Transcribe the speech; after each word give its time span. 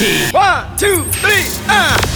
One, 0.00 0.64
two, 0.78 1.04
three, 1.12 1.44
ah! 1.68 2.09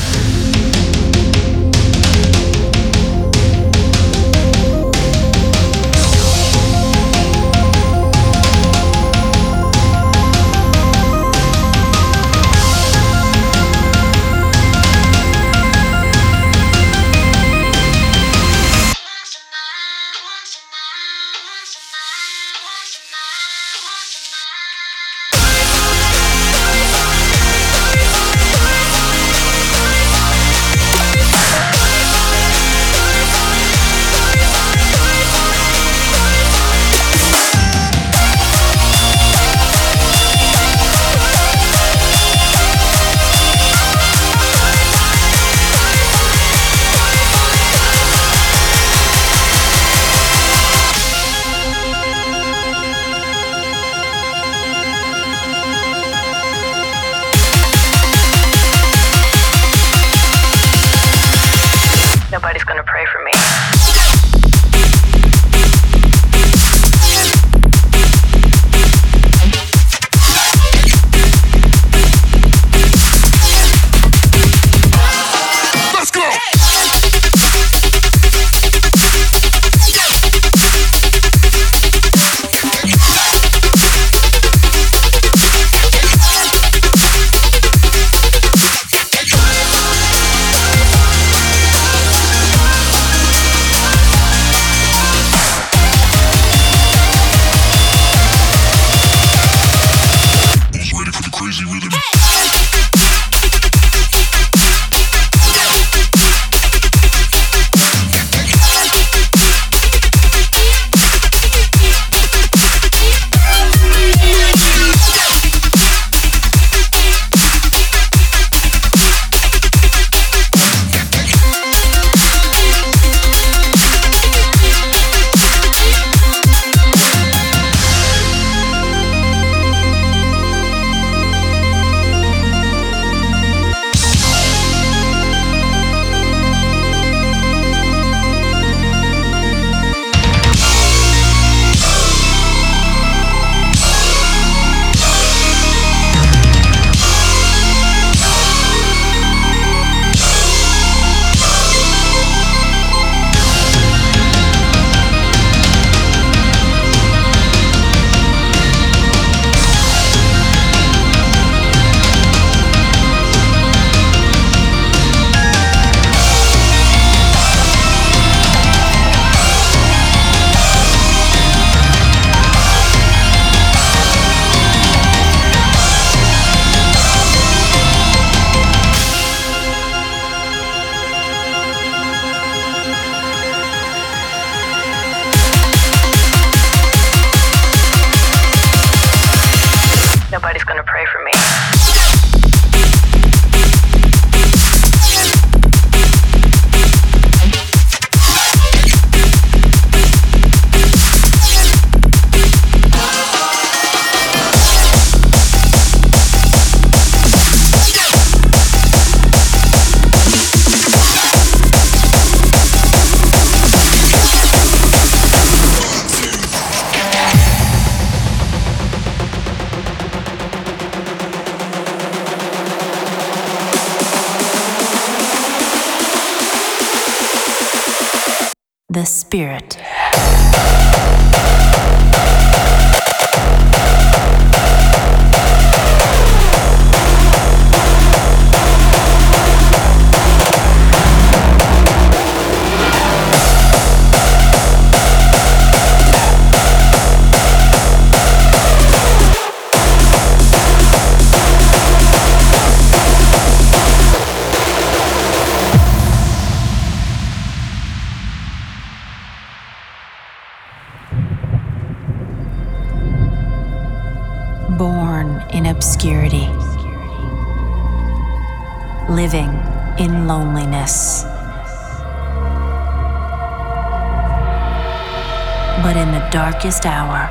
Darkest 276.65 276.87
hour, 276.87 277.27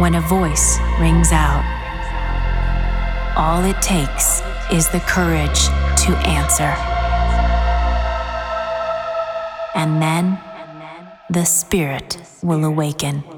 when 0.00 0.14
a 0.14 0.20
voice 0.22 0.78
rings 0.98 1.32
out, 1.32 1.62
all 3.36 3.62
it 3.62 3.76
takes 3.82 4.40
is 4.72 4.88
the 4.88 5.00
courage 5.00 5.66
to 6.00 6.16
answer. 6.24 6.72
And 9.74 10.00
then 10.00 10.38
the 11.28 11.44
spirit 11.44 12.16
will 12.42 12.64
awaken. 12.64 13.33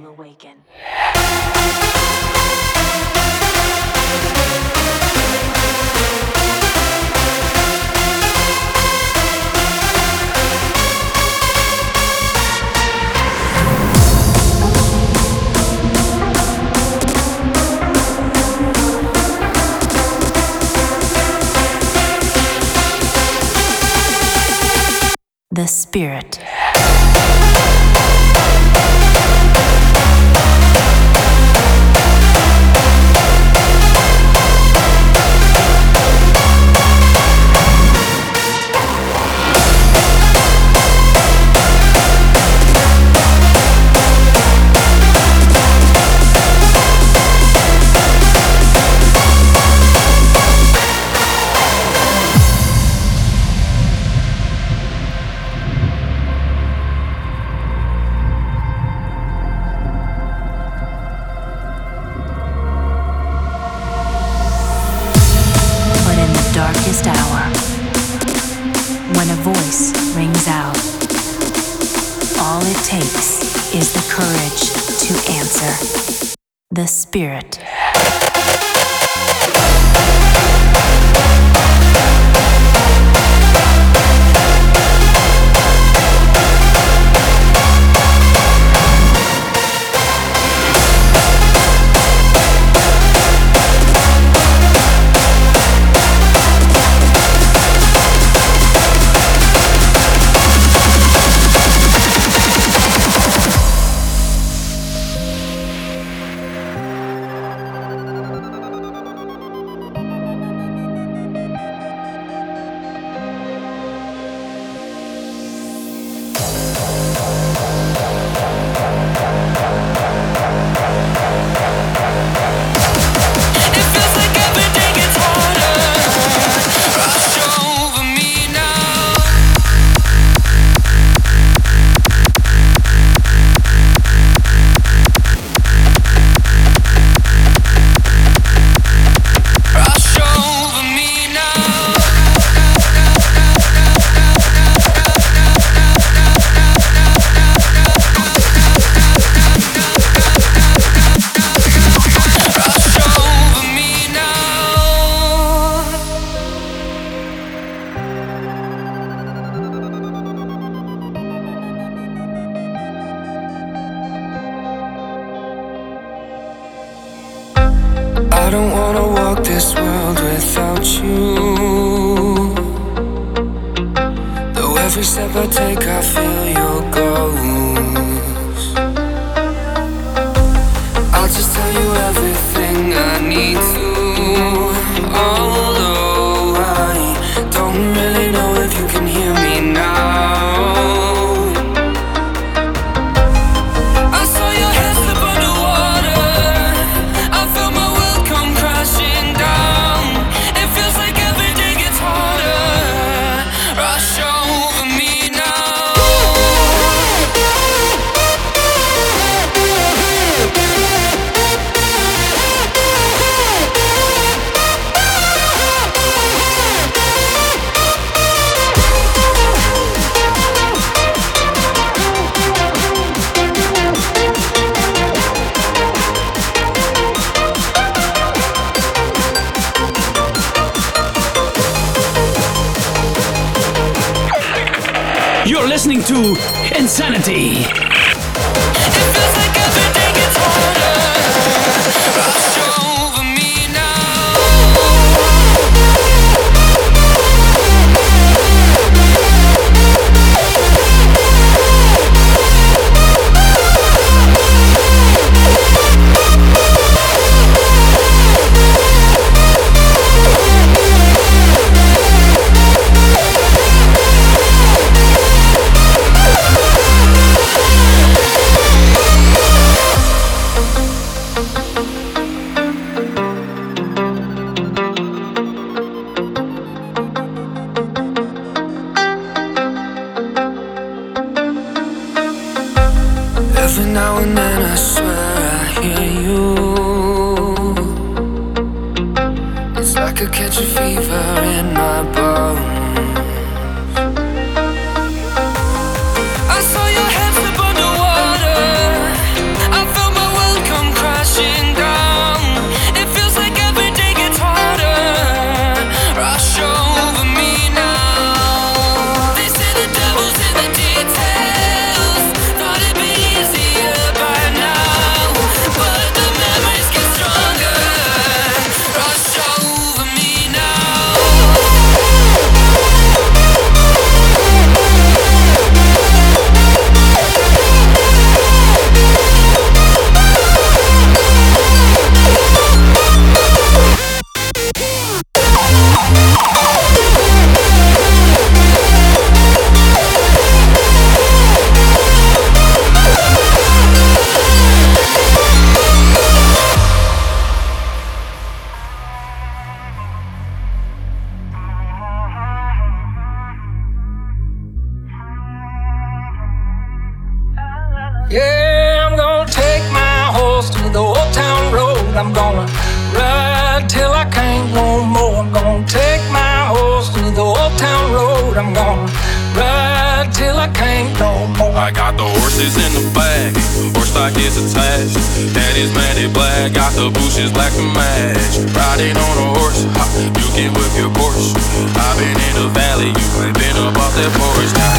That 384.16 384.32
porch. 384.32 384.72
Now, 384.72 384.95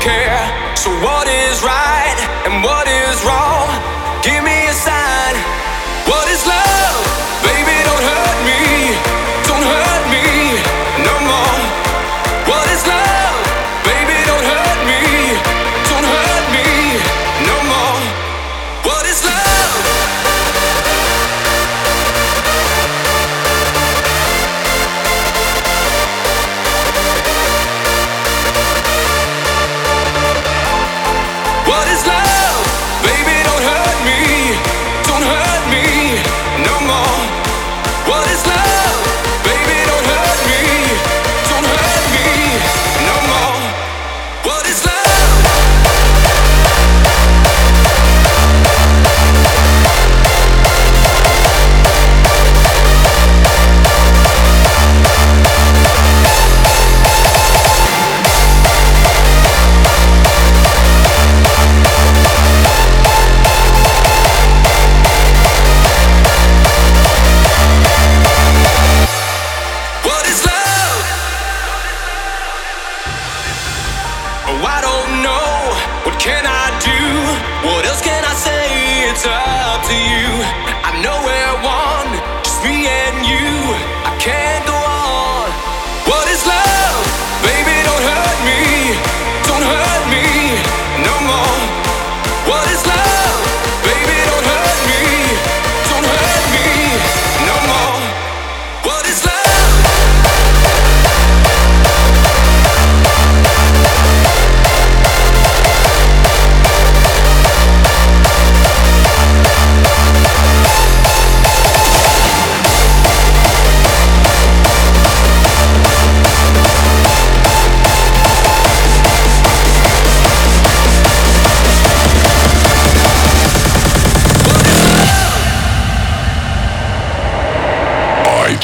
care. 0.00 0.76
So 0.76 0.90
what 1.02 1.26
is 1.26 1.62
right 1.62 1.95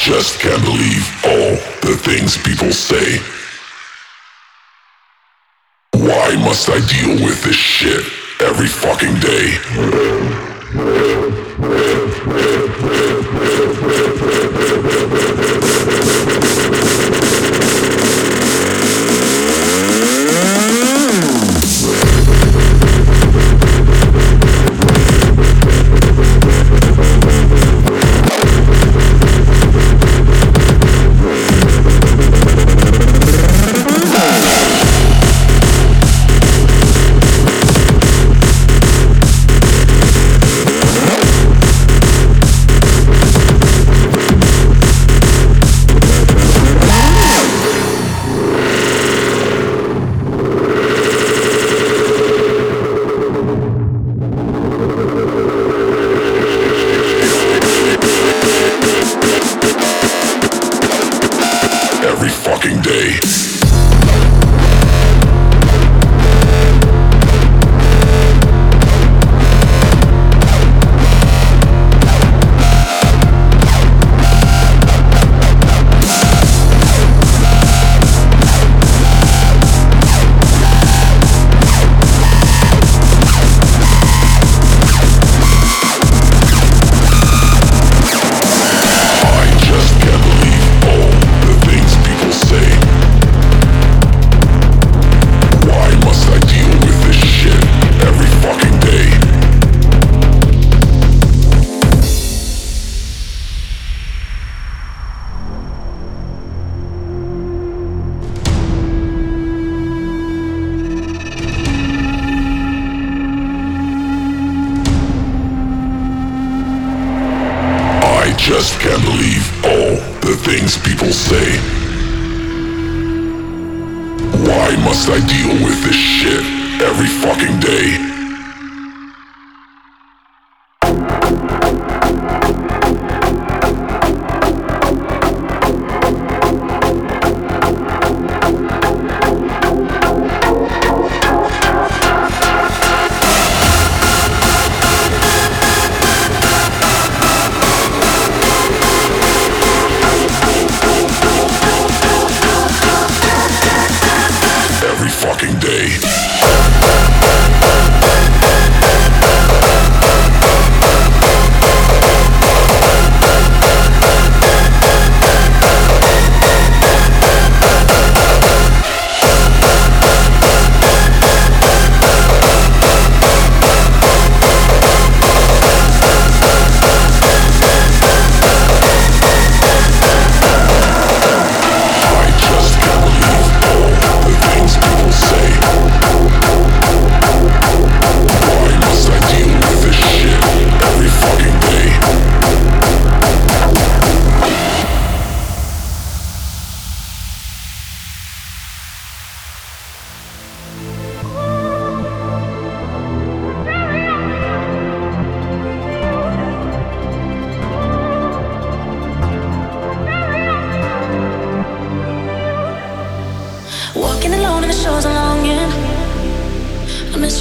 just 0.03 0.41
can't 0.41 0.61
believe 0.65 1.07
all 1.23 1.55
the 1.79 1.95
things 1.95 2.35
people 2.37 2.73
say. 2.73 3.21
Why 5.93 6.35
must 6.43 6.69
I 6.69 6.85
deal 6.87 7.25
with 7.25 7.41
this 7.45 7.55
shit 7.55 8.03
every 8.41 8.67
fucking 8.67 9.15
day? 9.21 9.53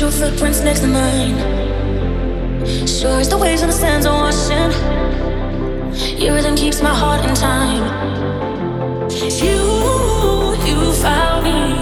your 0.03 0.11
footprints 0.11 0.61
next 0.63 0.81
to 0.81 0.89
mine. 0.89 1.37
Sure 2.89 3.21
as 3.21 3.29
the 3.29 3.39
waves 3.39 3.63
and 3.63 3.71
the 3.71 3.75
sands 3.75 4.05
are 4.05 4.19
washing, 4.25 4.73
your 6.21 6.35
rhythm 6.35 6.57
keeps 6.57 6.83
my 6.83 6.93
heart 6.93 7.25
in 7.25 7.33
time. 7.37 7.85
You, 9.13 10.57
you 10.67 10.93
found 10.95 11.45
me. 11.45 11.82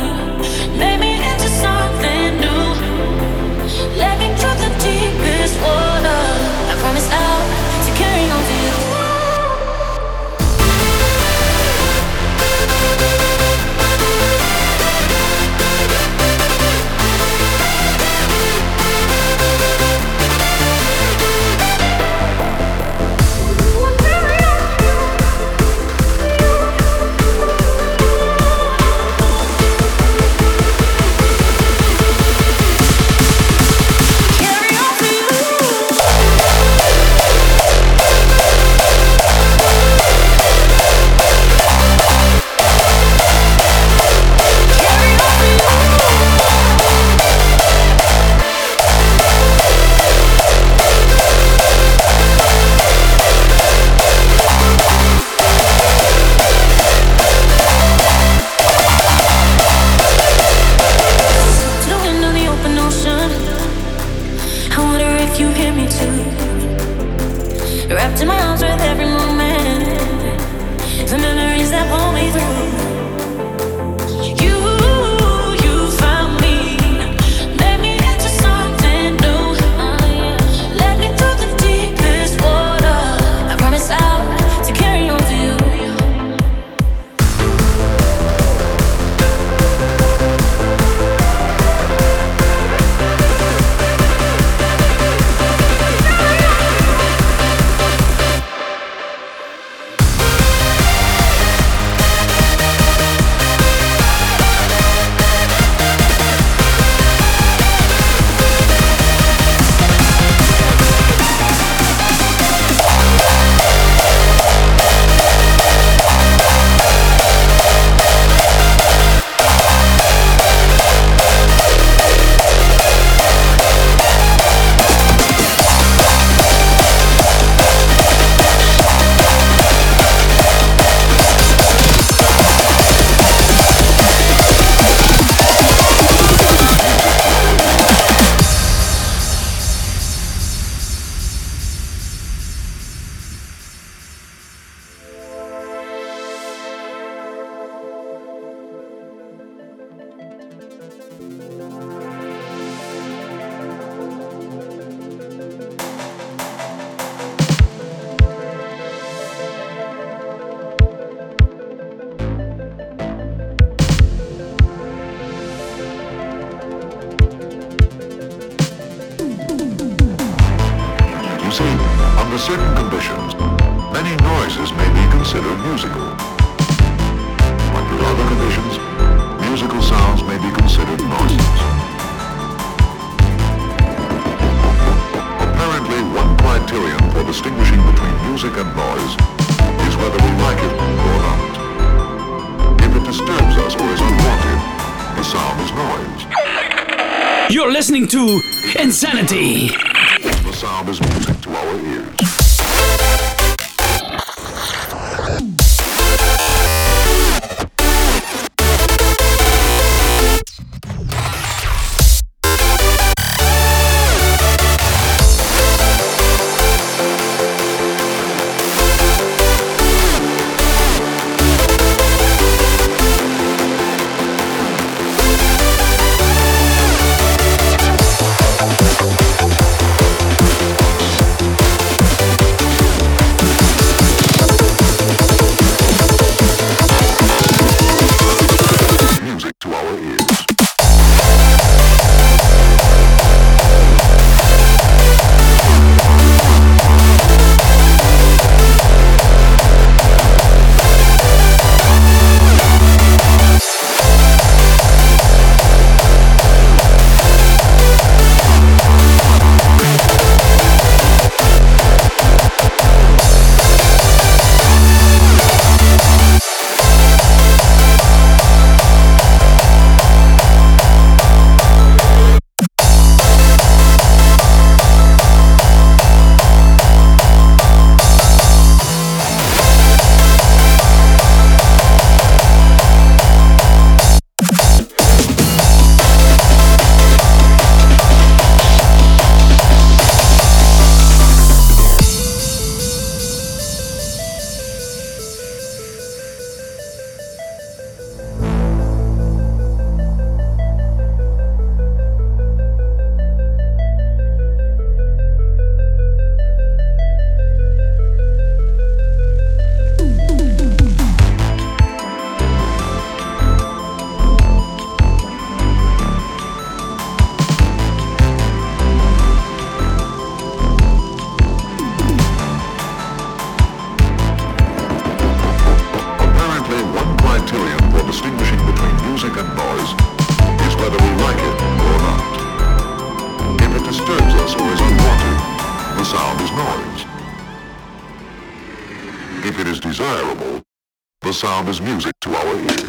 The 341.30 341.34
sound 341.34 341.68
is 341.68 341.80
music 341.80 342.12
to 342.20 342.34
our 342.34 342.56
ears. 342.56 342.80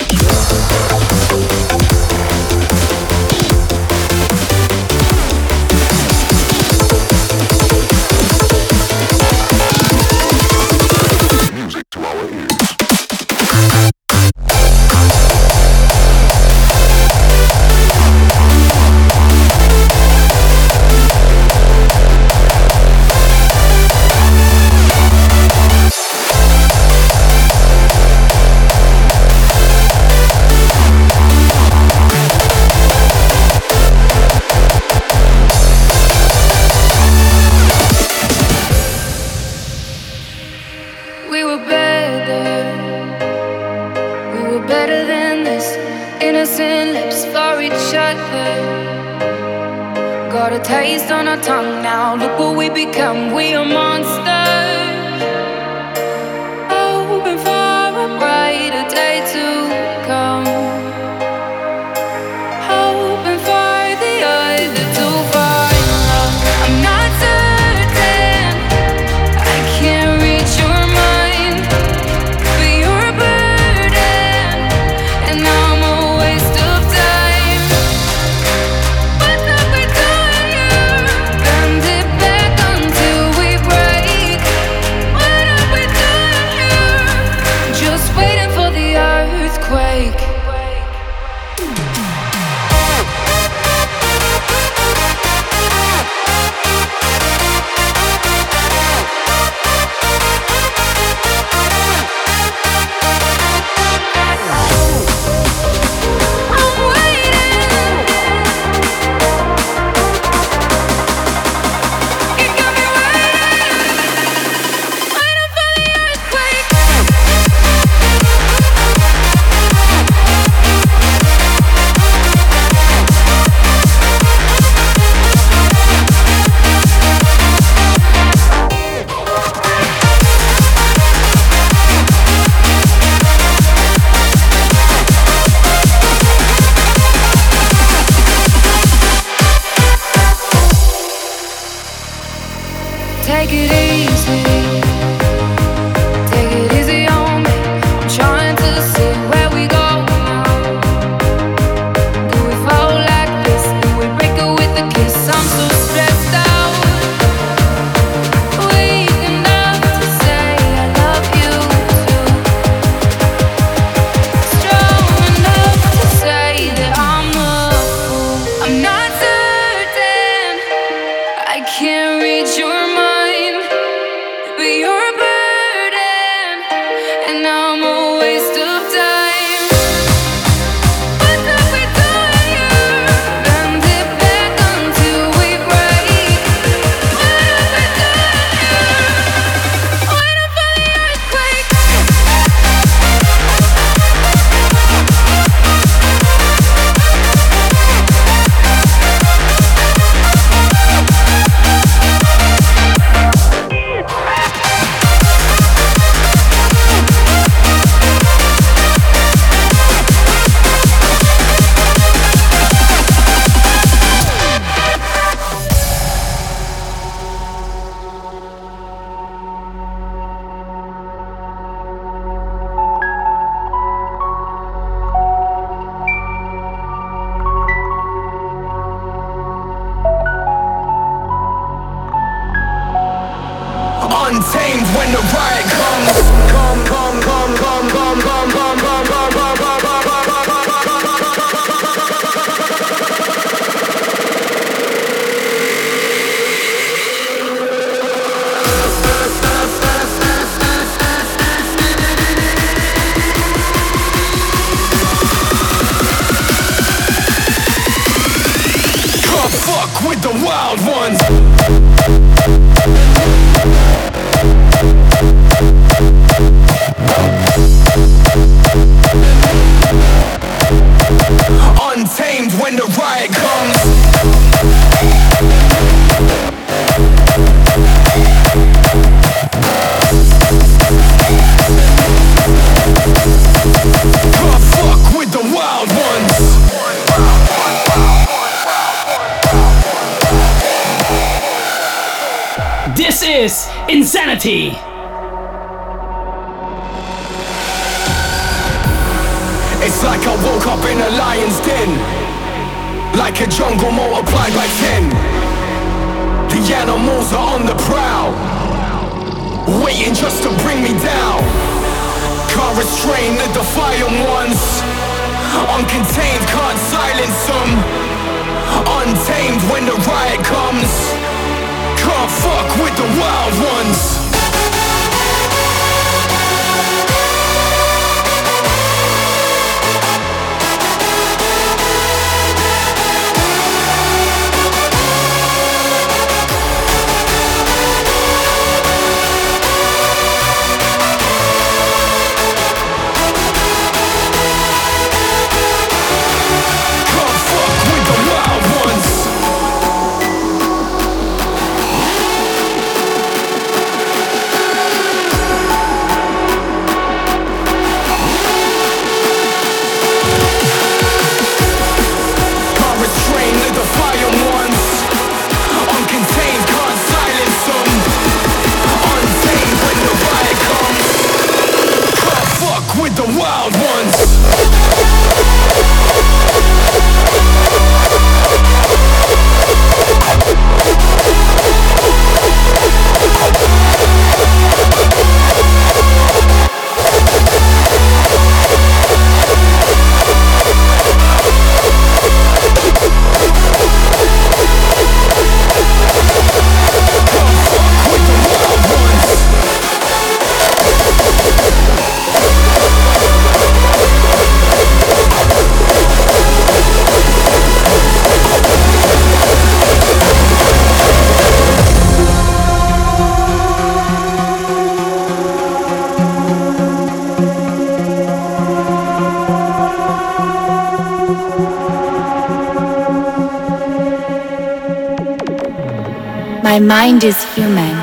Mind 426.91 427.23
is 427.23 427.41
human. 427.55 427.95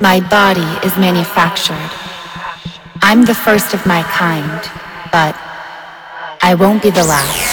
My 0.00 0.18
body 0.30 0.70
is 0.86 0.96
manufactured. 0.96 1.90
I'm 3.02 3.26
the 3.26 3.34
first 3.34 3.74
of 3.74 3.84
my 3.84 4.02
kind, 4.02 4.62
but 5.12 5.34
I 6.40 6.56
won't 6.58 6.82
be 6.82 6.88
the 6.88 7.04
last. 7.04 7.47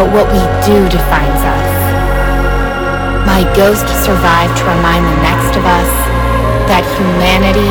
But 0.00 0.14
what 0.14 0.32
we 0.32 0.40
do 0.64 0.88
defines 0.88 1.42
us. 1.44 1.70
My 3.26 3.44
ghost 3.54 3.86
survived 4.02 4.56
to 4.56 4.64
remind 4.64 5.04
the 5.04 5.20
next 5.20 5.52
of 5.58 5.64
us 5.78 5.92
that 6.72 6.88
humanity 6.96 7.68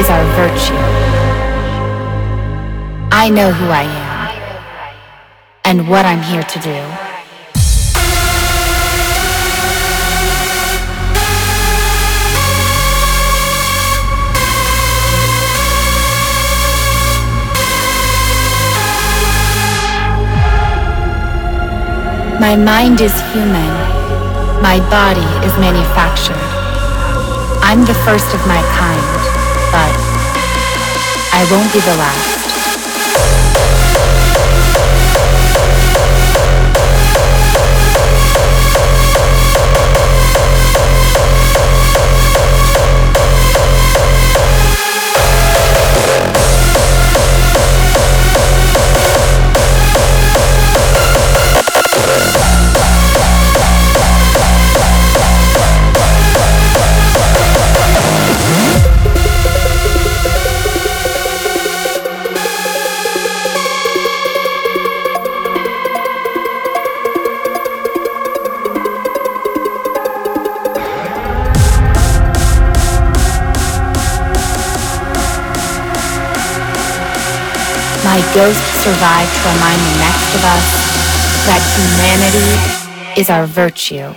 is 0.00 0.06
our 0.08 0.22
virtue. 0.38 0.78
I 3.10 3.28
know 3.28 3.50
who 3.50 3.66
I 3.70 3.82
am 3.82 5.02
and 5.64 5.88
what 5.88 6.06
I'm 6.06 6.22
here 6.22 6.44
to 6.44 6.58
do. 6.60 7.07
My 22.40 22.54
mind 22.54 23.00
is 23.00 23.12
human. 23.32 23.74
My 24.62 24.78
body 24.90 25.26
is 25.44 25.52
manufactured. 25.58 26.38
I'm 27.66 27.80
the 27.80 27.98
first 28.06 28.32
of 28.32 28.40
my 28.46 28.62
kind, 28.78 29.10
but 29.74 29.94
I 31.34 31.44
won't 31.50 31.72
be 31.72 31.80
the 31.80 31.96
last. 31.96 32.37
My 78.38 78.44
ghost 78.44 78.62
survived 78.84 79.34
to 79.34 79.48
remind 79.50 79.80
the 79.82 79.98
next 79.98 80.30
of 80.36 80.44
us 80.46 80.66
that 81.50 81.58
humanity 81.74 83.20
is 83.20 83.30
our 83.30 83.46
virtue. 83.46 84.14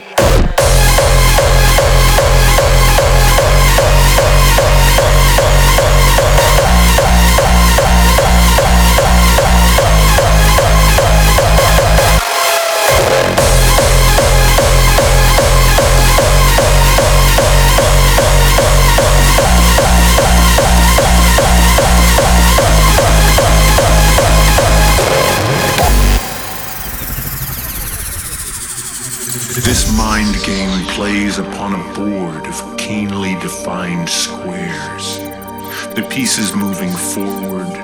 Pieces 36.11 36.53
moving 36.53 36.91
forward 36.91 37.80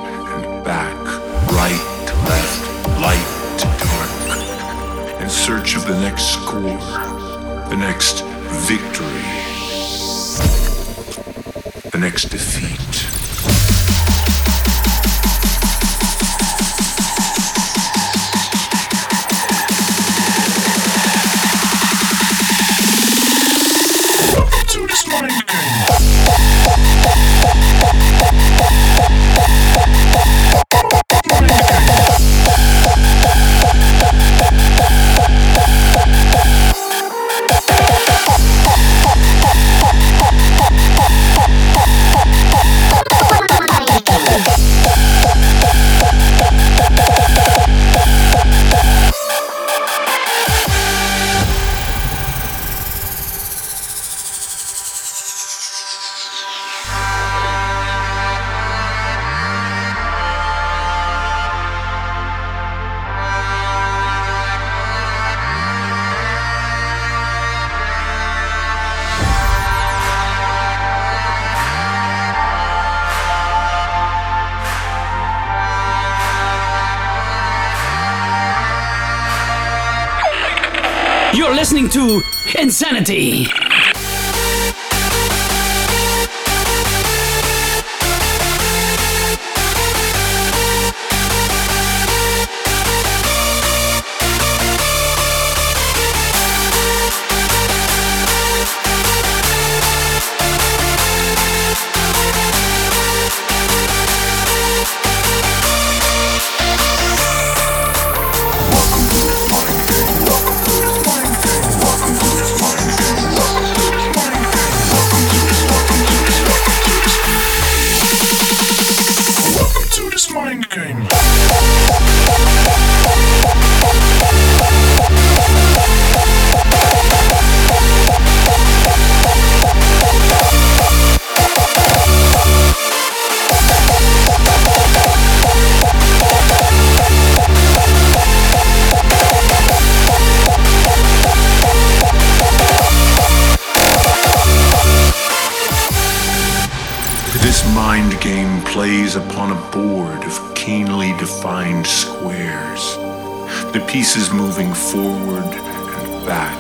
back, 156.28 156.60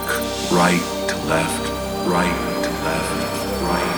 right 0.50 0.82
to 1.10 1.16
left, 1.28 1.70
right 2.08 2.64
to 2.64 2.70
left, 2.86 3.62
right 3.64 3.96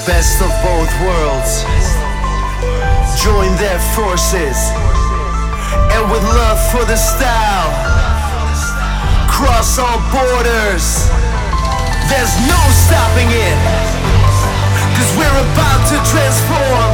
best 0.05 0.39
of 0.41 0.53
both 0.61 0.91
worlds. 1.01 1.65
Join 3.21 3.49
their 3.57 3.79
forces, 3.97 4.57
and 5.93 6.05
with 6.11 6.21
love 6.21 6.61
for 6.69 6.85
the 6.85 6.95
style, 6.95 7.73
cross 9.29 9.79
all 9.79 9.97
borders. 10.13 11.09
There's 12.05 12.35
no 12.45 12.61
stopping 12.85 13.29
it, 13.33 13.57
cause 14.93 15.11
we're 15.17 15.39
about 15.41 15.81
to 15.89 15.97
transform 16.05 16.91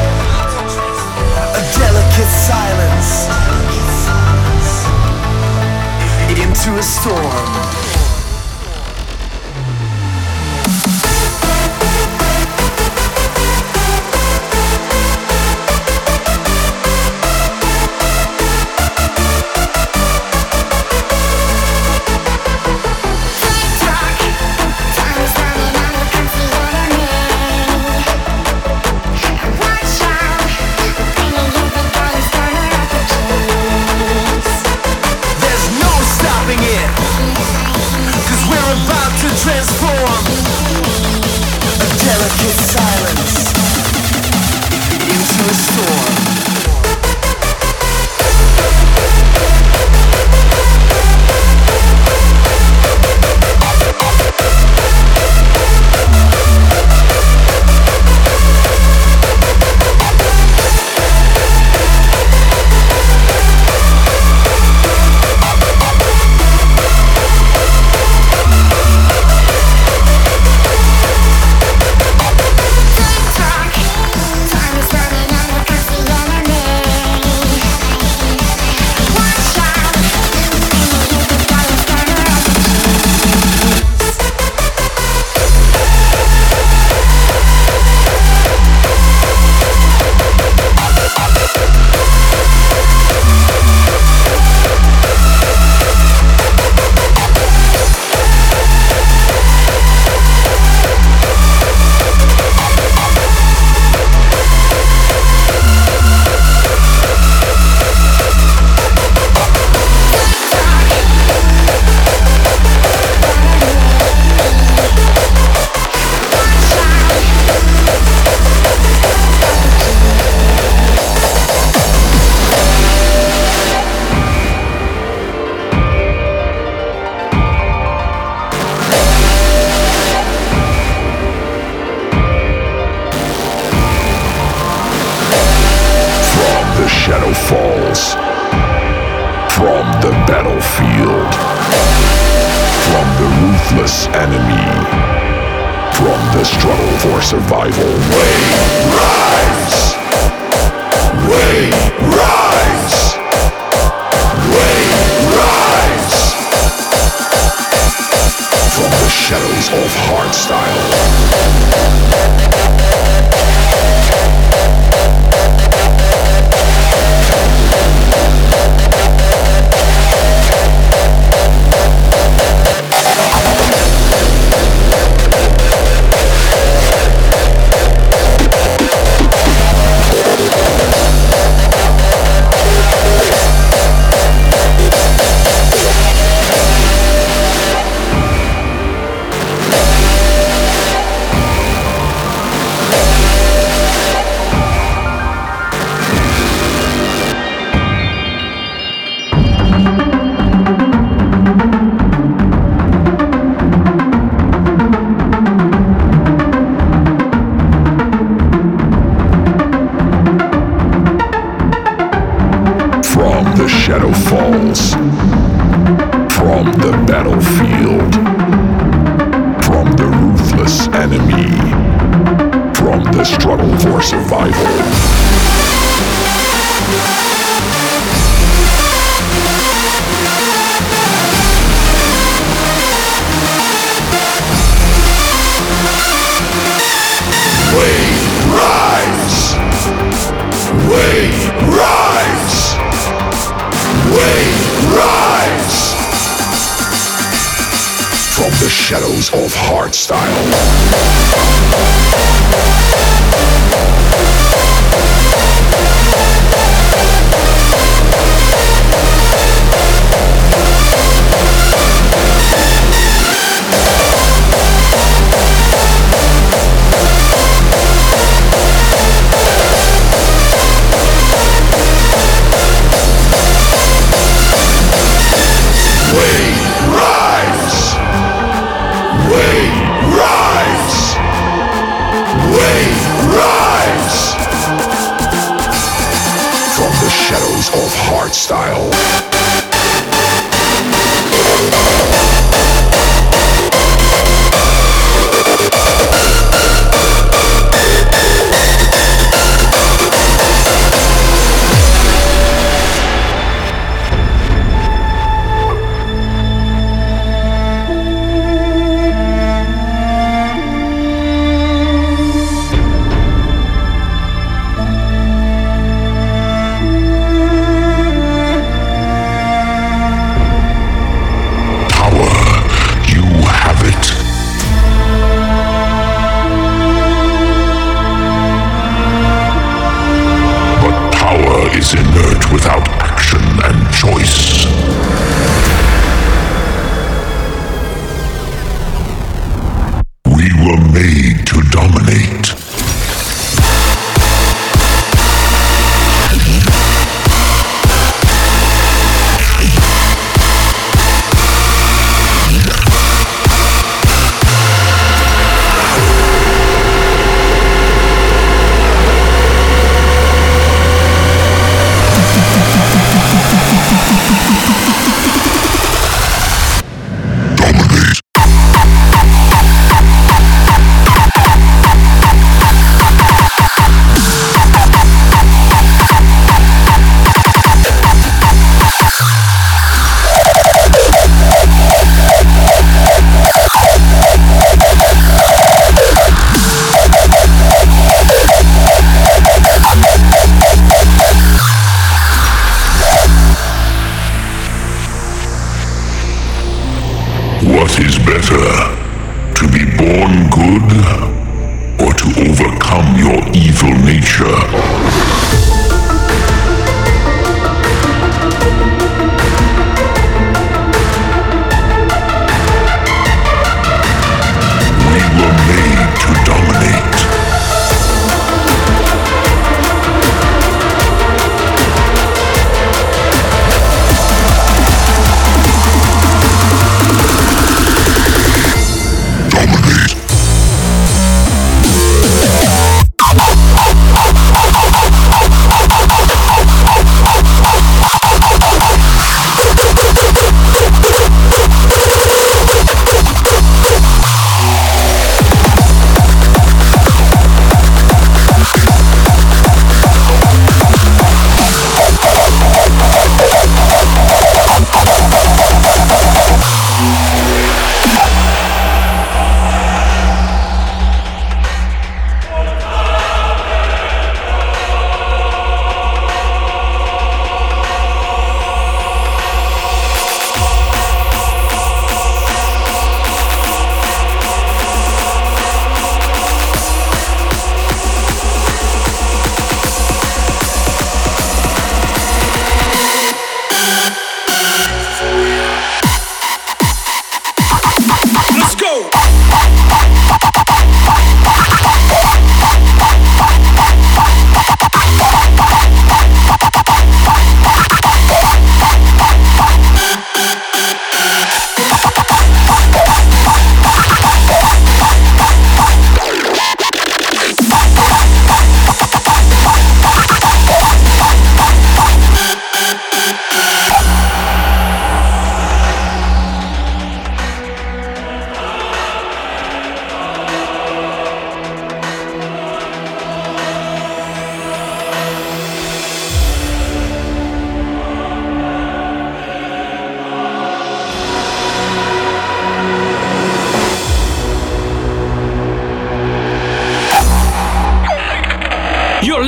a 1.52 1.64
delicate 1.76 2.32
silence 2.32 3.28
into 6.40 6.80
a 6.80 6.84
storm. 6.84 7.81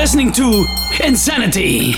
To 0.03 0.67
inZanity. 0.99 1.95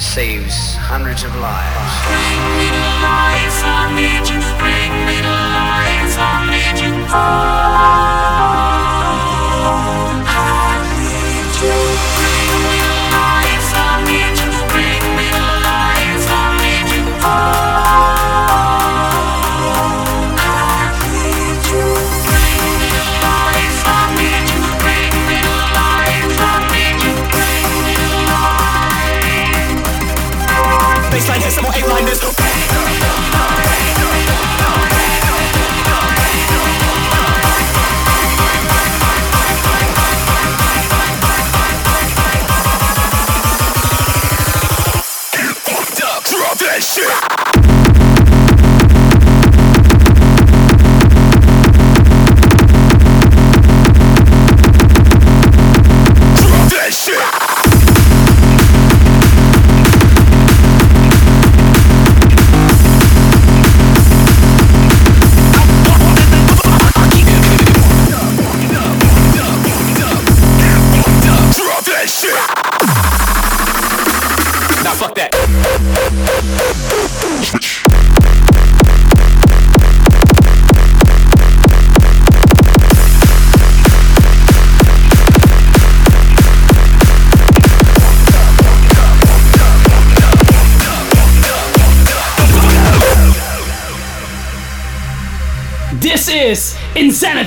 Saves 0.00 0.76
hundreds 0.76 1.24
of 1.24 1.34
lives. 1.36 2.47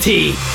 inZanity! 0.01 0.50